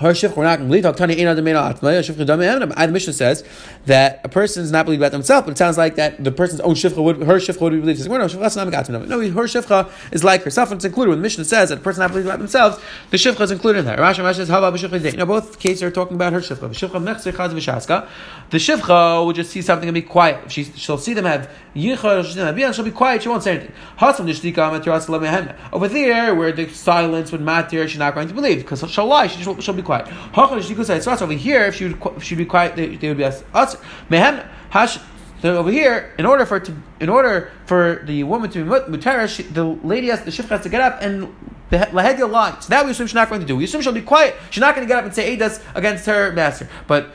her 0.00 0.14
we're 0.36 0.44
not 0.44 0.58
going 0.58 0.70
to 0.70 0.80
believe. 0.80 0.84
The 0.84 2.90
Mishnah 2.92 3.12
says 3.12 3.44
that 3.86 4.20
a 4.24 4.28
person 4.28 4.62
is 4.62 4.70
not 4.70 4.84
believed 4.84 5.02
about 5.02 5.12
themselves, 5.12 5.46
but 5.46 5.52
it 5.52 5.58
sounds 5.58 5.76
like 5.76 5.96
that 5.96 6.22
the 6.22 6.30
person's 6.30 6.60
own 6.60 6.74
shifcha 6.74 7.02
would, 7.02 7.16
her 7.18 7.36
shifcha 7.36 7.60
would 7.60 7.72
be 7.72 7.80
believed. 7.80 7.98
Says, 7.98 8.08
no, 8.08 8.16
no, 8.16 8.22
her 8.22 9.44
shifcha 9.44 9.90
is 10.12 10.22
like 10.22 10.42
herself, 10.42 10.70
and 10.70 10.78
it's 10.78 10.84
included. 10.84 11.10
When 11.10 11.18
the 11.18 11.22
Mishnah 11.22 11.44
says 11.44 11.70
that 11.70 11.78
a 11.78 11.80
person 11.80 12.00
not 12.00 12.10
believed 12.10 12.28
about 12.28 12.38
themselves, 12.38 12.78
the 13.10 13.16
shifcha 13.16 13.40
is 13.40 13.50
included 13.50 13.80
in 13.80 13.84
that. 13.86 13.98
Rashi 13.98 14.22
Rashi 14.22 14.36
says, 14.36 14.48
how 14.48 14.58
about 14.58 14.74
b'shifcha 14.74 15.16
Now, 15.16 15.24
both 15.24 15.58
cases 15.58 15.82
are 15.82 15.90
talking 15.90 16.14
about 16.14 16.32
her 16.32 16.40
shifcha. 16.40 18.08
The 18.50 18.58
shifcha 18.58 19.24
will 19.24 19.32
just 19.32 19.50
see 19.50 19.62
something 19.62 19.88
and 19.88 19.94
be 19.94 20.02
quiet. 20.02 20.52
She, 20.52 20.64
she'll 20.64 20.98
see 20.98 21.14
them 21.14 21.24
have 21.24 21.50
yichah, 21.74 22.74
she'll 22.74 22.84
be 22.84 22.90
quiet, 22.90 23.22
she 23.22 23.28
won't 23.28 23.42
say 23.42 23.56
anything. 23.56 23.72
Over 25.72 25.88
there, 25.88 26.34
where 26.34 26.52
the 26.52 26.68
silence 26.68 27.32
would 27.32 27.40
matter, 27.40 27.88
she's 27.88 27.98
not 27.98 28.14
going 28.14 28.28
to 28.28 28.34
believe, 28.34 28.58
because 28.58 28.84
she'll 28.90 29.06
lie, 29.06 29.26
she'll, 29.26 29.58
she'll 29.60 29.74
be 29.74 29.82
quiet. 29.88 30.06
Over 30.36 31.32
here, 31.32 31.64
if 31.64 31.74
she 31.76 31.84
would, 31.86 31.98
if 32.16 32.22
she 32.22 32.34
would 32.34 32.44
be 32.44 32.44
quiet, 32.44 32.76
they, 32.76 32.96
they 32.96 33.08
would 33.08 33.16
be 33.16 33.24
us. 33.24 33.42
So 35.40 35.56
over 35.56 35.70
here, 35.70 36.12
in 36.18 36.26
order 36.26 36.44
for 36.44 36.58
to, 36.58 36.72
in 37.00 37.08
order 37.08 37.50
for 37.66 38.02
the 38.04 38.24
woman 38.24 38.50
to 38.50 38.64
be 38.64 38.68
mutara, 38.68 39.26
the 39.54 39.64
lady 39.86 40.08
has 40.08 40.24
the 40.24 40.32
shifcha 40.32 40.48
has 40.48 40.62
to 40.62 40.68
get 40.68 40.80
up 40.80 41.00
and 41.00 41.32
lahedya 41.70 42.28
lie. 42.28 42.58
So 42.60 42.68
that 42.70 42.84
we 42.84 42.90
assume 42.90 43.06
she's 43.06 43.14
not 43.14 43.28
going 43.28 43.40
to 43.40 43.46
do. 43.46 43.56
We 43.56 43.64
assume 43.64 43.82
she'll 43.82 43.92
be 43.92 44.02
quiet. 44.02 44.34
She's 44.50 44.60
not 44.60 44.74
going 44.74 44.86
to 44.86 44.90
get 44.90 44.98
up 44.98 45.04
and 45.04 45.14
say 45.14 45.36
edas 45.36 45.62
against 45.74 46.06
her 46.06 46.32
master. 46.32 46.68
But 46.86 47.12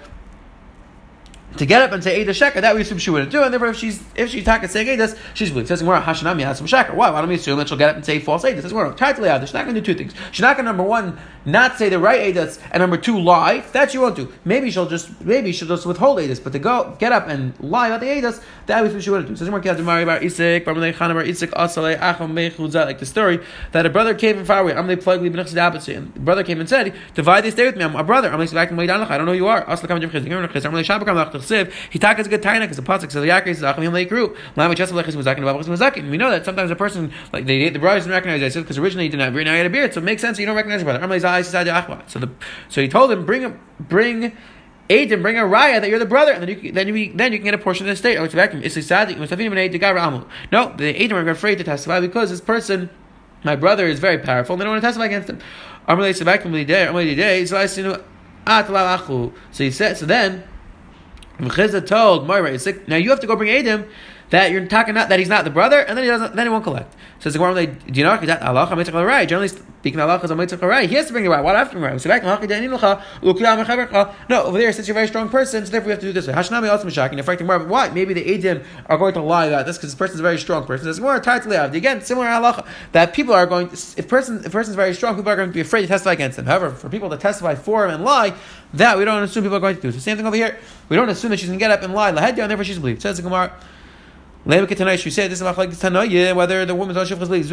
to 1.57 1.65
get 1.65 1.81
up 1.81 1.91
and 1.91 2.03
say 2.03 2.23
Eidah 2.23 2.29
Sheker, 2.29 2.61
that 2.61 2.75
we 2.75 2.81
assume 2.81 2.97
she 2.97 3.09
wouldn't 3.09 3.31
do, 3.31 3.43
and 3.43 3.53
therefore 3.53 3.69
if 3.69 3.77
she's 3.77 4.03
if 4.15 4.29
she's 4.29 4.43
talking 4.43 4.67
saying 4.69 4.87
Eidas, 4.87 5.17
she's 5.33 5.49
believed. 5.49 5.67
Says 5.67 5.81
Gemara 5.81 6.01
Hashanami 6.01 6.43
has 6.43 6.57
some 6.57 6.67
Sheker. 6.67 6.93
Why? 6.93 7.09
Why 7.09 7.21
don't 7.21 7.29
we 7.29 7.35
assume 7.35 7.57
that 7.59 7.69
she'll 7.69 7.77
get 7.77 7.89
up 7.89 7.95
and 7.95 8.05
say 8.05 8.19
false 8.19 8.43
Eidas? 8.43 8.61
Says 8.61 8.71
Gemara 8.71 8.93
tightly 8.93 9.29
out. 9.29 9.41
She's 9.41 9.53
not 9.53 9.65
going 9.65 9.75
to 9.75 9.81
do 9.81 9.93
two 9.93 9.97
things. 9.97 10.13
She's 10.31 10.41
not 10.41 10.55
going 10.55 10.65
to 10.65 10.71
number 10.71 10.83
one 10.83 11.19
not 11.45 11.77
say 11.77 11.89
the 11.89 11.99
right 11.99 12.33
Eidas, 12.33 12.59
and 12.71 12.81
number 12.81 12.97
two 12.97 13.19
lie. 13.19 13.59
That 13.73 13.91
she 13.91 13.97
won't 13.97 14.15
do. 14.15 14.31
Maybe 14.45 14.71
she'll 14.71 14.87
just 14.87 15.21
maybe 15.21 15.51
she'll 15.51 15.67
just 15.67 15.85
withhold 15.85 16.19
Eidas, 16.19 16.43
but 16.43 16.53
to 16.53 16.59
go 16.59 16.95
get 16.99 17.11
up 17.11 17.27
and 17.27 17.59
lie 17.59 17.87
about 17.87 17.99
the 17.99 18.07
Eidas, 18.07 18.41
that 18.67 18.81
we 18.81 18.87
assume 18.89 19.01
she 19.01 19.09
wouldn't 19.09 19.29
do. 19.29 19.35
Says 19.35 19.47
Gemara 19.47 19.61
Gemara 19.61 20.05
Bar 20.05 20.19
Isik 20.19 20.65
Bar 20.65 20.73
Melech 20.73 20.97
Bar 20.97 21.23
Isik 21.23 21.49
Asalei 21.51 21.99
Acham 21.99 22.31
Mechuzah 22.33 22.85
like 22.85 22.99
the 22.99 23.05
story 23.05 23.39
that 23.71 23.85
a 23.85 23.89
brother 23.89 24.13
came 24.13 24.37
from 24.37 24.45
far 24.45 24.59
away. 24.61 24.73
I'm 24.73 24.87
the 24.87 24.97
plug 24.97 25.23
and 25.23 25.33
the 25.33 26.19
brother 26.19 26.43
came 26.43 26.59
and 26.59 26.69
said, 26.69 26.93
divide 27.13 27.43
this 27.43 27.55
day 27.55 27.65
with 27.65 27.75
me. 27.75 27.83
I'm 27.83 27.95
a 27.95 28.03
brother. 28.03 28.31
I'm 28.31 28.39
like 28.39 28.53
I 28.53 28.65
don't 28.65 29.25
know 29.25 29.31
who 29.31 29.37
you 29.37 29.47
are. 29.47 29.63
He 31.49 31.99
it's 32.01 32.27
a 32.27 32.29
good 32.29 32.41
taina 32.41 32.61
because 32.61 32.77
the 32.77 32.83
pasuk 32.83 33.11
says 33.11 33.23
Yaakov 33.23 33.45
says 33.45 33.63
Achim 33.63 33.83
Leikru. 33.91 34.35
Lama 34.55 34.75
Chesav 34.75 35.01
Lechis 35.01 35.15
Mazakin 35.15 35.39
Babachis 35.39 35.65
Mazakin. 35.65 36.09
We 36.09 36.17
know 36.17 36.29
that 36.31 36.45
sometimes 36.45 36.71
a 36.71 36.75
person 36.75 37.11
like 37.31 37.45
they 37.45 37.69
the 37.69 37.79
brother 37.79 37.99
doesn't 37.99 38.11
recognize 38.11 38.41
Yosef 38.41 38.63
because 38.63 38.77
originally 38.77 39.05
he 39.05 39.09
didn't 39.09 39.23
have 39.23 39.33
beard, 39.33 39.45
now 39.45 39.51
he 39.51 39.57
had 39.57 39.67
a 39.67 39.69
beard, 39.69 39.93
so 39.93 39.99
it 39.99 40.03
makes 40.03 40.21
sense 40.21 40.39
you 40.39 40.45
don't 40.45 40.55
recognize 40.55 40.81
your 40.81 40.97
brother. 40.97 42.03
So 42.07 42.19
the 42.19 42.29
so 42.69 42.81
he 42.81 42.87
told 42.87 43.11
him 43.11 43.25
bring 43.25 43.41
him 43.41 43.59
bring. 43.79 44.35
Aid 44.89 45.09
bring 45.21 45.37
a 45.37 45.43
raya 45.43 45.79
that 45.79 45.89
you're 45.89 45.97
the 45.97 46.05
brother, 46.05 46.33
and 46.33 46.41
then 46.41 46.49
you 46.49 46.57
can, 46.57 46.73
then 46.73 46.89
you 46.89 47.13
then 47.15 47.31
you 47.31 47.37
can 47.37 47.45
get 47.45 47.53
a 47.53 47.57
portion 47.57 47.85
of 47.85 47.87
the 47.87 47.93
estate. 47.93 48.17
Oh, 48.17 48.25
it's 48.25 48.33
sad. 48.85 49.07
No, 49.17 49.23
the 50.75 50.93
Adim 50.93 51.13
are 51.13 51.29
afraid 51.29 51.57
to 51.59 51.63
testify 51.63 52.01
because 52.01 52.31
this 52.31 52.41
person, 52.41 52.89
my 53.45 53.55
brother, 53.55 53.87
is 53.87 53.99
very 53.99 54.17
powerful, 54.17 54.55
and 54.55 54.59
they 54.59 54.65
don't 54.65 54.73
want 54.73 54.81
to 54.81 54.87
testify 54.87 55.05
against 55.05 55.29
him. 55.29 55.39
So 59.51 59.63
he 59.63 59.71
said. 59.71 59.97
So 59.97 60.05
then 60.05 60.43
Mechizah 61.39 61.81
told 61.81 62.27
Moira, 62.27 62.57
now 62.87 62.95
you 62.95 63.09
have 63.09 63.19
to 63.19 63.27
go 63.27 63.35
bring 63.35 63.49
Adim 63.49 63.87
that 64.33 64.49
you're 64.49 64.65
talking 64.65 64.95
not 64.95 65.09
that 65.09 65.19
he's 65.19 65.29
not 65.29 65.43
the 65.43 65.51
brother, 65.51 65.77
and 65.77 65.95
then 65.95 66.03
he 66.03 66.09
doesn't, 66.09 66.35
then 66.35 66.47
he 66.47 66.49
won't 66.49 66.63
collect. 66.63 66.95
So 67.19 67.29
the 67.29 67.37
Gemara, 67.37 67.67
do 67.67 67.99
you 67.99 68.03
know 68.03 68.17
that 68.17 68.41
Allah 68.41 68.65
right? 69.05 69.29
Generally 69.29 69.49
speaking, 69.49 69.99
Allah 69.99 70.19
is 70.23 70.31
a 70.31 70.35
mitzvah 70.35 70.65
right. 70.65 70.89
He 70.89 70.95
has 70.95 71.05
to 71.05 71.11
bring 71.11 71.23
the 71.23 71.29
right. 71.29 71.55
Have 71.55 71.69
to 71.69 71.77
bring 71.77 71.95
the 71.95 72.09
right? 72.09 72.23
No, 74.29 74.43
over 74.45 74.57
there, 74.57 74.73
since 74.73 74.87
you're 74.87 74.93
a 74.93 74.95
very 74.95 75.07
strong 75.07 75.29
person, 75.29 75.63
so 75.63 75.71
therefore 75.71 75.85
we 75.85 75.91
have 75.91 75.99
to 75.99 76.07
do 76.07 76.13
this 76.13 76.25
way. 76.25 76.33
Hashanami 76.33 76.67
also 76.67 76.87
mishakin. 76.87 77.23
Fighting 77.23 77.45
more, 77.45 77.59
why? 77.59 77.89
Maybe 77.89 78.15
the 78.15 78.23
Adim 78.23 78.65
are 78.87 78.97
going 78.97 79.13
to 79.13 79.21
lie 79.21 79.45
about 79.45 79.67
this 79.67 79.77
because 79.77 79.91
this 79.91 79.97
person 79.97 80.15
is 80.15 80.19
a 80.19 80.23
very 80.23 80.39
strong 80.39 80.65
person. 80.65 80.85
There's 80.85 80.99
more 80.99 81.19
tied 81.19 81.43
to 81.43 81.49
the 81.49 81.65
Again, 81.65 82.01
similar 82.01 82.27
Allah 82.27 82.65
that 82.91 83.13
people 83.13 83.35
are 83.35 83.45
going. 83.45 83.69
To, 83.69 83.75
if 83.75 84.07
person 84.07 84.43
if 84.43 84.51
person 84.51 84.71
is 84.71 84.75
very 84.75 84.95
strong, 84.95 85.15
people 85.15 85.31
are 85.31 85.35
going 85.35 85.49
to 85.49 85.53
be 85.53 85.61
afraid 85.61 85.81
to 85.81 85.87
testify 85.87 86.13
against 86.13 86.39
him. 86.39 86.47
However, 86.47 86.71
for 86.71 86.89
people 86.89 87.11
to 87.11 87.17
testify 87.17 87.53
for 87.53 87.85
him 87.85 87.91
and 87.91 88.03
lie, 88.03 88.33
that 88.73 88.97
we 88.97 89.05
don't 89.05 89.21
assume 89.21 89.43
people 89.43 89.57
are 89.57 89.61
going 89.61 89.75
to 89.75 89.81
do. 89.83 89.91
So 89.91 89.99
same 89.99 90.17
thing 90.17 90.25
over 90.25 90.35
here. 90.35 90.57
We 90.89 90.95
don't 90.95 91.09
assume 91.09 91.29
that 91.29 91.37
she's 91.37 91.49
going 91.49 91.59
to 91.59 91.63
get 91.63 91.69
up 91.69 91.83
and 91.83 91.93
lie, 91.93 92.11
lahedya, 92.11 92.39
and 92.39 92.49
therefore 92.49 92.63
she's 92.63 92.79
believed. 92.79 93.03
Says 93.03 93.17
the 93.17 93.23
Gemara. 93.23 93.53
She 94.45 95.09
said 95.09 95.31
this 95.31 95.39
is 95.39 95.41
like 95.41 95.77
tonight 95.79 96.33
whether 96.35 96.65
the 96.65 96.75
woman's 96.75 96.97
on 96.97 97.05
shivchas 97.05 97.29
leaves. 97.29 97.51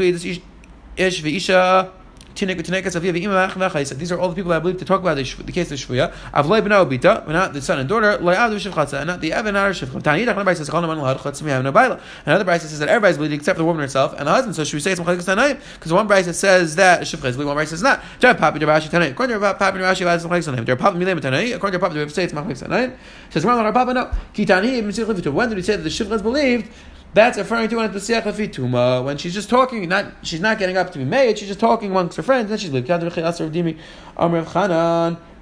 Ish 0.97 1.23
v'isha 1.23 1.91
these 2.35 4.13
are 4.13 4.19
all 4.19 4.29
the 4.29 4.35
people 4.35 4.53
I 4.53 4.59
believe 4.59 4.79
to 4.79 4.85
talk 4.85 5.01
about 5.01 5.17
the, 5.17 5.25
the 5.43 5.53
case 5.53 5.71
of 5.73 5.79
Shvuya. 5.79 6.13
Avloi 6.33 6.63
b'nao 6.63 6.89
bita, 6.89 7.27
not 7.29 7.53
the 7.53 7.61
son 7.61 7.79
and 7.79 7.89
daughter, 7.89 8.19
loy 8.19 8.35
avdu 8.35 8.57
shivchatza, 8.57 8.99
and 8.99 9.09
not 9.09 9.21
the 9.21 9.33
Evan, 9.33 9.55
not 9.55 9.67
her 9.67 9.73
shivchat. 9.73 10.03
Tani, 10.03 10.25
Dach, 10.25 10.33
another 10.33 10.55
says, 10.55 10.71
chol 10.71 10.83
naman 10.83 10.99
lahad 10.99 11.23
chatz 11.23 11.43
mi 11.43 11.51
no 11.51 11.73
baila. 11.73 12.01
Another 12.27 12.45
Bryce 12.45 12.63
says 12.63 12.79
that 12.79 12.89
everybody's 12.89 13.17
believed 13.17 13.35
except 13.35 13.59
the 13.59 13.65
woman 13.65 13.83
herself 13.83 14.15
and 14.17 14.27
the 14.27 14.31
husband. 14.31 14.55
So 14.55 14.65
should 14.65 14.75
we 14.75 14.81
say 14.81 14.93
it's 14.93 15.01
machalikas 15.01 15.35
tanaim? 15.35 15.61
Because 15.75 15.93
one 15.93 16.07
Bryce 16.07 16.37
says 16.37 16.77
that 16.77 17.03
shivchat 17.03 17.25
is 17.25 17.37
believed, 17.37 17.49
one 17.49 17.57
Bryce 17.57 17.71
says 17.71 17.83
not. 17.83 18.03
Dar 18.21 18.35
papi 18.35 18.59
der 18.59 18.67
Rashi 18.67 18.89
tanaim. 18.89 19.11
According 19.13 19.39
to 19.39 19.47
papi 19.55 19.75
der 19.75 19.81
Rashi, 19.81 20.15
it's 20.15 20.25
machalikas 20.25 20.55
tanaim. 20.55 20.65
Dar 20.65 20.77
papi 20.77 20.97
milem 20.97 21.21
tanaim. 21.21 21.57
According 21.57 21.81
to 21.81 21.87
papi, 21.87 21.95
we 21.95 22.09
say 22.09 22.25
it's 22.25 22.33
machalikas 22.33 22.67
tanaim. 22.67 22.97
Says, 23.31 23.45
well, 23.45 23.59
our 23.59 23.73
papa 23.73 23.93
no. 23.93 24.11
Kitani, 24.35 24.83
when 25.33 25.49
did 25.49 25.57
we 25.57 25.63
say 25.63 25.77
that 25.77 25.83
the 25.83 25.89
shivchat 25.89 26.13
is 26.13 26.23
believed? 26.23 26.71
That's 27.13 27.37
referring 27.37 27.69
to 27.71 27.77
when 27.77 27.87
it's 27.87 28.07
Tuma, 28.49 29.05
when 29.05 29.19
she's 29.19 29.35
just 29.35 29.51
talking, 29.51 29.89
not 29.89 30.13
she's 30.23 30.41
not 30.41 30.59
getting 30.59 30.77
up 30.77 30.93
to 30.93 30.99
be 30.99 31.05
made, 31.05 31.39
she's 31.39 31.49
just 31.49 31.59
talking 31.59 31.91
amongst 31.91 32.17
her 32.17 32.23
friends, 32.23 32.51
then 32.51 32.59
she's 32.59 32.71
like. 32.71 32.87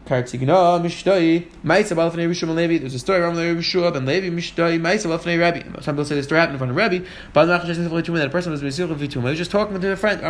Kartigna 0.09 0.81
Mishtoi 0.81 1.47
Ma'isa 1.63 2.55
Levi. 2.55 2.79
There's 2.79 2.95
a 2.95 2.99
story 2.99 3.21
around 3.21 3.37
Rabbi 3.37 3.61
Shua 3.61 3.93
ben 3.93 4.07
Levi 4.07 4.35
Mishtoi 4.35 4.81
Ma'isa 4.81 5.39
Rabbi. 5.39 5.83
Some 5.83 5.97
people 5.97 6.05
say 6.07 6.15
this 6.15 6.25
story 6.25 6.41
happened 6.41 6.55
in 6.55 6.59
front 6.59 6.71
of 6.71 6.77
Rabbi. 6.77 7.01
But 7.35 7.45
the 7.45 7.59
that 7.59 8.27
a 8.27 8.31
person 8.31 8.53
was 8.53 8.63
Vituma. 8.63 9.35
Just 9.35 9.51
talking 9.51 9.79
to 9.79 9.93
a 9.93 9.97
friend. 9.97 10.23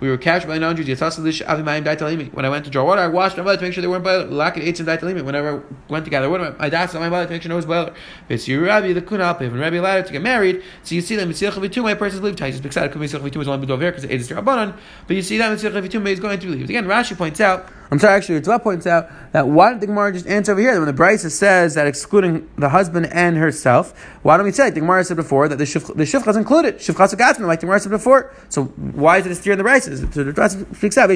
We 0.00 0.08
were 0.08 0.18
captured 0.18 0.48
by 0.48 0.58
non-Jews. 0.58 0.86
Yatasalish 0.86 1.42
Avimayim 1.46 1.84
Daitalimi. 1.84 2.32
When 2.34 2.44
I 2.44 2.50
went 2.50 2.66
to 2.66 2.70
draw 2.70 2.84
water, 2.84 3.00
I 3.00 3.08
washed 3.08 3.38
my 3.38 3.44
body 3.44 3.56
to 3.56 3.64
make 3.64 3.72
sure 3.72 3.80
they 3.80 3.88
weren't 3.88 4.04
boiler. 4.04 4.26
Lack 4.26 4.58
of 4.58 4.62
Daitalimi. 4.62 5.24
Whenever 5.24 5.58
I 5.58 5.62
went 5.90 6.04
to 6.04 6.10
gather 6.10 6.28
water, 6.28 6.54
I 6.58 6.68
my 6.68 7.08
body 7.08 7.26
to 7.26 7.32
make 7.32 7.42
sure 7.42 7.48
no 7.48 7.56
was 7.56 7.64
boiler. 7.64 7.94
It's 8.28 8.46
your 8.46 8.62
Rabbi 8.62 8.92
the 8.92 9.00
Kunal 9.00 9.38
When 9.38 9.58
Rabbi 9.58 9.76
allowed 9.76 10.06
to 10.06 10.12
get 10.12 10.20
married, 10.20 10.62
so 10.82 10.94
you 10.94 11.00
see 11.00 11.16
that 11.16 11.26
Mesir 11.26 11.50
Vituma, 11.52 11.92
a 11.92 11.96
person's 11.96 12.20
believed. 12.20 12.38
Taisus 12.38 12.60
Bixad. 12.60 12.92
Mesir 12.92 13.20
Vituma 13.20 13.40
is 13.40 13.48
only 13.48 13.66
Bedover 13.66 13.94
because 13.94 14.04
it's 14.04 14.28
Rabbanon. 14.28 14.76
But 15.06 15.16
you 15.16 15.22
see 15.22 15.38
that 15.38 15.50
Mesir 15.56 15.70
Vituma 15.70 16.08
is 16.10 16.20
going 16.20 16.38
to 16.38 16.46
believe. 16.46 16.68
Again, 16.68 16.84
Rashi 16.84 17.16
points 17.22 17.40
out. 17.40 17.68
I'm 17.92 18.00
sorry, 18.00 18.16
actually, 18.16 18.40
Ritva 18.40 18.60
points 18.60 18.84
out 18.84 19.10
that 19.32 19.46
why 19.46 19.68
didn't 19.68 19.82
the 19.82 19.86
Gemara 19.86 20.12
just 20.12 20.26
answer 20.26 20.52
over 20.52 20.60
here? 20.60 20.74
When 20.80 20.86
the 20.86 21.02
Brisa 21.02 21.30
says 21.30 21.74
that 21.74 21.86
excluding 21.86 22.50
the 22.56 22.70
husband 22.70 23.06
and 23.12 23.36
herself, 23.36 23.96
why 24.22 24.36
don't 24.36 24.46
we 24.46 24.50
say, 24.50 24.64
like 24.64 24.74
the 24.74 24.80
Gemara 24.80 25.04
said 25.04 25.18
before, 25.18 25.46
that 25.46 25.56
the, 25.56 25.64
shif, 25.64 25.86
the 25.94 26.02
Shifcha 26.02 26.28
is 26.28 26.36
included? 26.36 26.78
Shifcha 26.78 27.14
Gatzman, 27.14 27.46
like 27.46 27.60
the 27.60 27.66
Gemara 27.66 27.78
said 27.78 27.90
before. 27.90 28.34
So 28.48 28.64
why 28.64 29.18
is 29.18 29.26
it 29.26 29.32
a 29.32 29.34
steer 29.36 29.52
in 29.52 29.58
the 29.58 29.64
Brisa? 29.64 30.12
So 30.12 30.24
the 30.24 30.32
Brisa 30.32 30.74
speaks 30.74 30.98
out, 30.98 31.10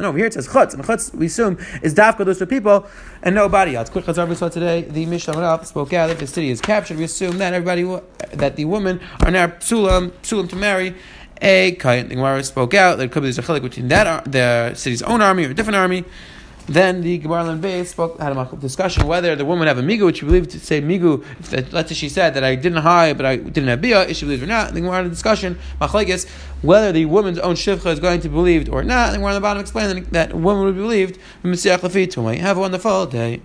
No, 0.00 0.08
over 0.08 0.18
here 0.18 0.26
it 0.26 0.34
says 0.34 0.46
Chutz, 0.46 0.74
and 0.74 0.84
Chutz, 0.84 1.14
we 1.14 1.26
assume, 1.26 1.58
is 1.82 1.94
Dafka, 1.94 2.24
those 2.24 2.38
two 2.38 2.46
people, 2.46 2.86
and 3.22 3.34
nobody 3.34 3.74
else. 3.74 3.88
Quick 3.88 4.04
Chazar 4.04 4.28
we 4.28 4.36
saw 4.36 4.48
today, 4.48 4.82
the 4.82 5.06
Mishnah 5.06 5.64
spoke 5.64 5.92
out 5.92 6.08
that 6.08 6.18
the 6.18 6.26
city 6.26 6.50
is 6.50 6.60
captured. 6.60 6.98
We 6.98 7.04
assume 7.04 7.38
that 7.38 7.52
everybody, 7.52 7.82
that 8.34 8.54
the 8.56 8.66
women 8.66 9.00
are 9.24 9.30
now 9.30 9.48
psulam, 9.48 10.10
psulam 10.22 10.48
to 10.50 10.56
marry, 10.56 10.94
a 11.40 11.72
kain. 11.72 12.08
The 12.08 12.14
Gemara 12.16 12.42
spoke 12.44 12.74
out 12.74 12.98
that 12.98 13.10
could 13.10 13.22
be 13.22 13.30
there's 13.30 13.38
a 13.38 13.42
chilik 13.42 13.62
between 13.62 13.88
that 13.88 14.30
the 14.30 14.74
city's 14.74 15.02
own 15.02 15.22
army 15.22 15.44
or 15.44 15.50
a 15.50 15.54
different 15.54 15.76
army. 15.76 16.04
Then 16.66 17.00
the 17.00 17.18
Gemara 17.18 17.46
and 17.46 17.62
Beis 17.62 17.86
spoke 17.86 18.20
had 18.20 18.36
a 18.36 18.56
discussion 18.56 19.06
whether 19.08 19.34
the 19.34 19.44
woman 19.44 19.66
have 19.66 19.78
a 19.78 19.82
migu, 19.82 20.06
which 20.06 20.22
you 20.22 20.28
believe 20.28 20.46
to 20.48 20.60
say 20.60 20.80
migu. 20.80 21.24
If 21.40 21.50
that, 21.50 21.72
let's 21.72 21.88
say 21.88 21.96
she 21.96 22.08
said 22.08 22.34
that 22.34 22.44
I 22.44 22.54
didn't 22.54 22.82
hide, 22.82 23.16
but 23.16 23.26
I 23.26 23.36
didn't 23.36 23.68
have 23.68 23.80
bia, 23.80 24.04
is 24.04 24.18
she 24.18 24.24
believed 24.24 24.44
or 24.44 24.46
not? 24.46 24.72
The 24.72 24.80
Gemara 24.80 24.98
had 24.98 25.06
a 25.06 25.08
discussion 25.08 25.58
machlekes 25.80 26.28
whether 26.62 26.92
the 26.92 27.06
woman's 27.06 27.40
own 27.40 27.56
shivcha 27.56 27.86
is 27.86 27.98
going 27.98 28.20
to 28.20 28.28
be 28.28 28.34
believed 28.34 28.68
or 28.68 28.84
not. 28.84 29.10
The 29.10 29.16
Gemara 29.16 29.30
on 29.30 29.34
the 29.34 29.40
bottom 29.40 29.60
explaining 29.60 30.04
that 30.12 30.30
a 30.30 30.36
woman 30.36 30.64
would 30.64 30.76
be 30.76 30.82
believed. 30.82 31.18
Have 31.42 32.56
a 32.56 32.60
wonderful 32.60 33.06
day. 33.06 33.40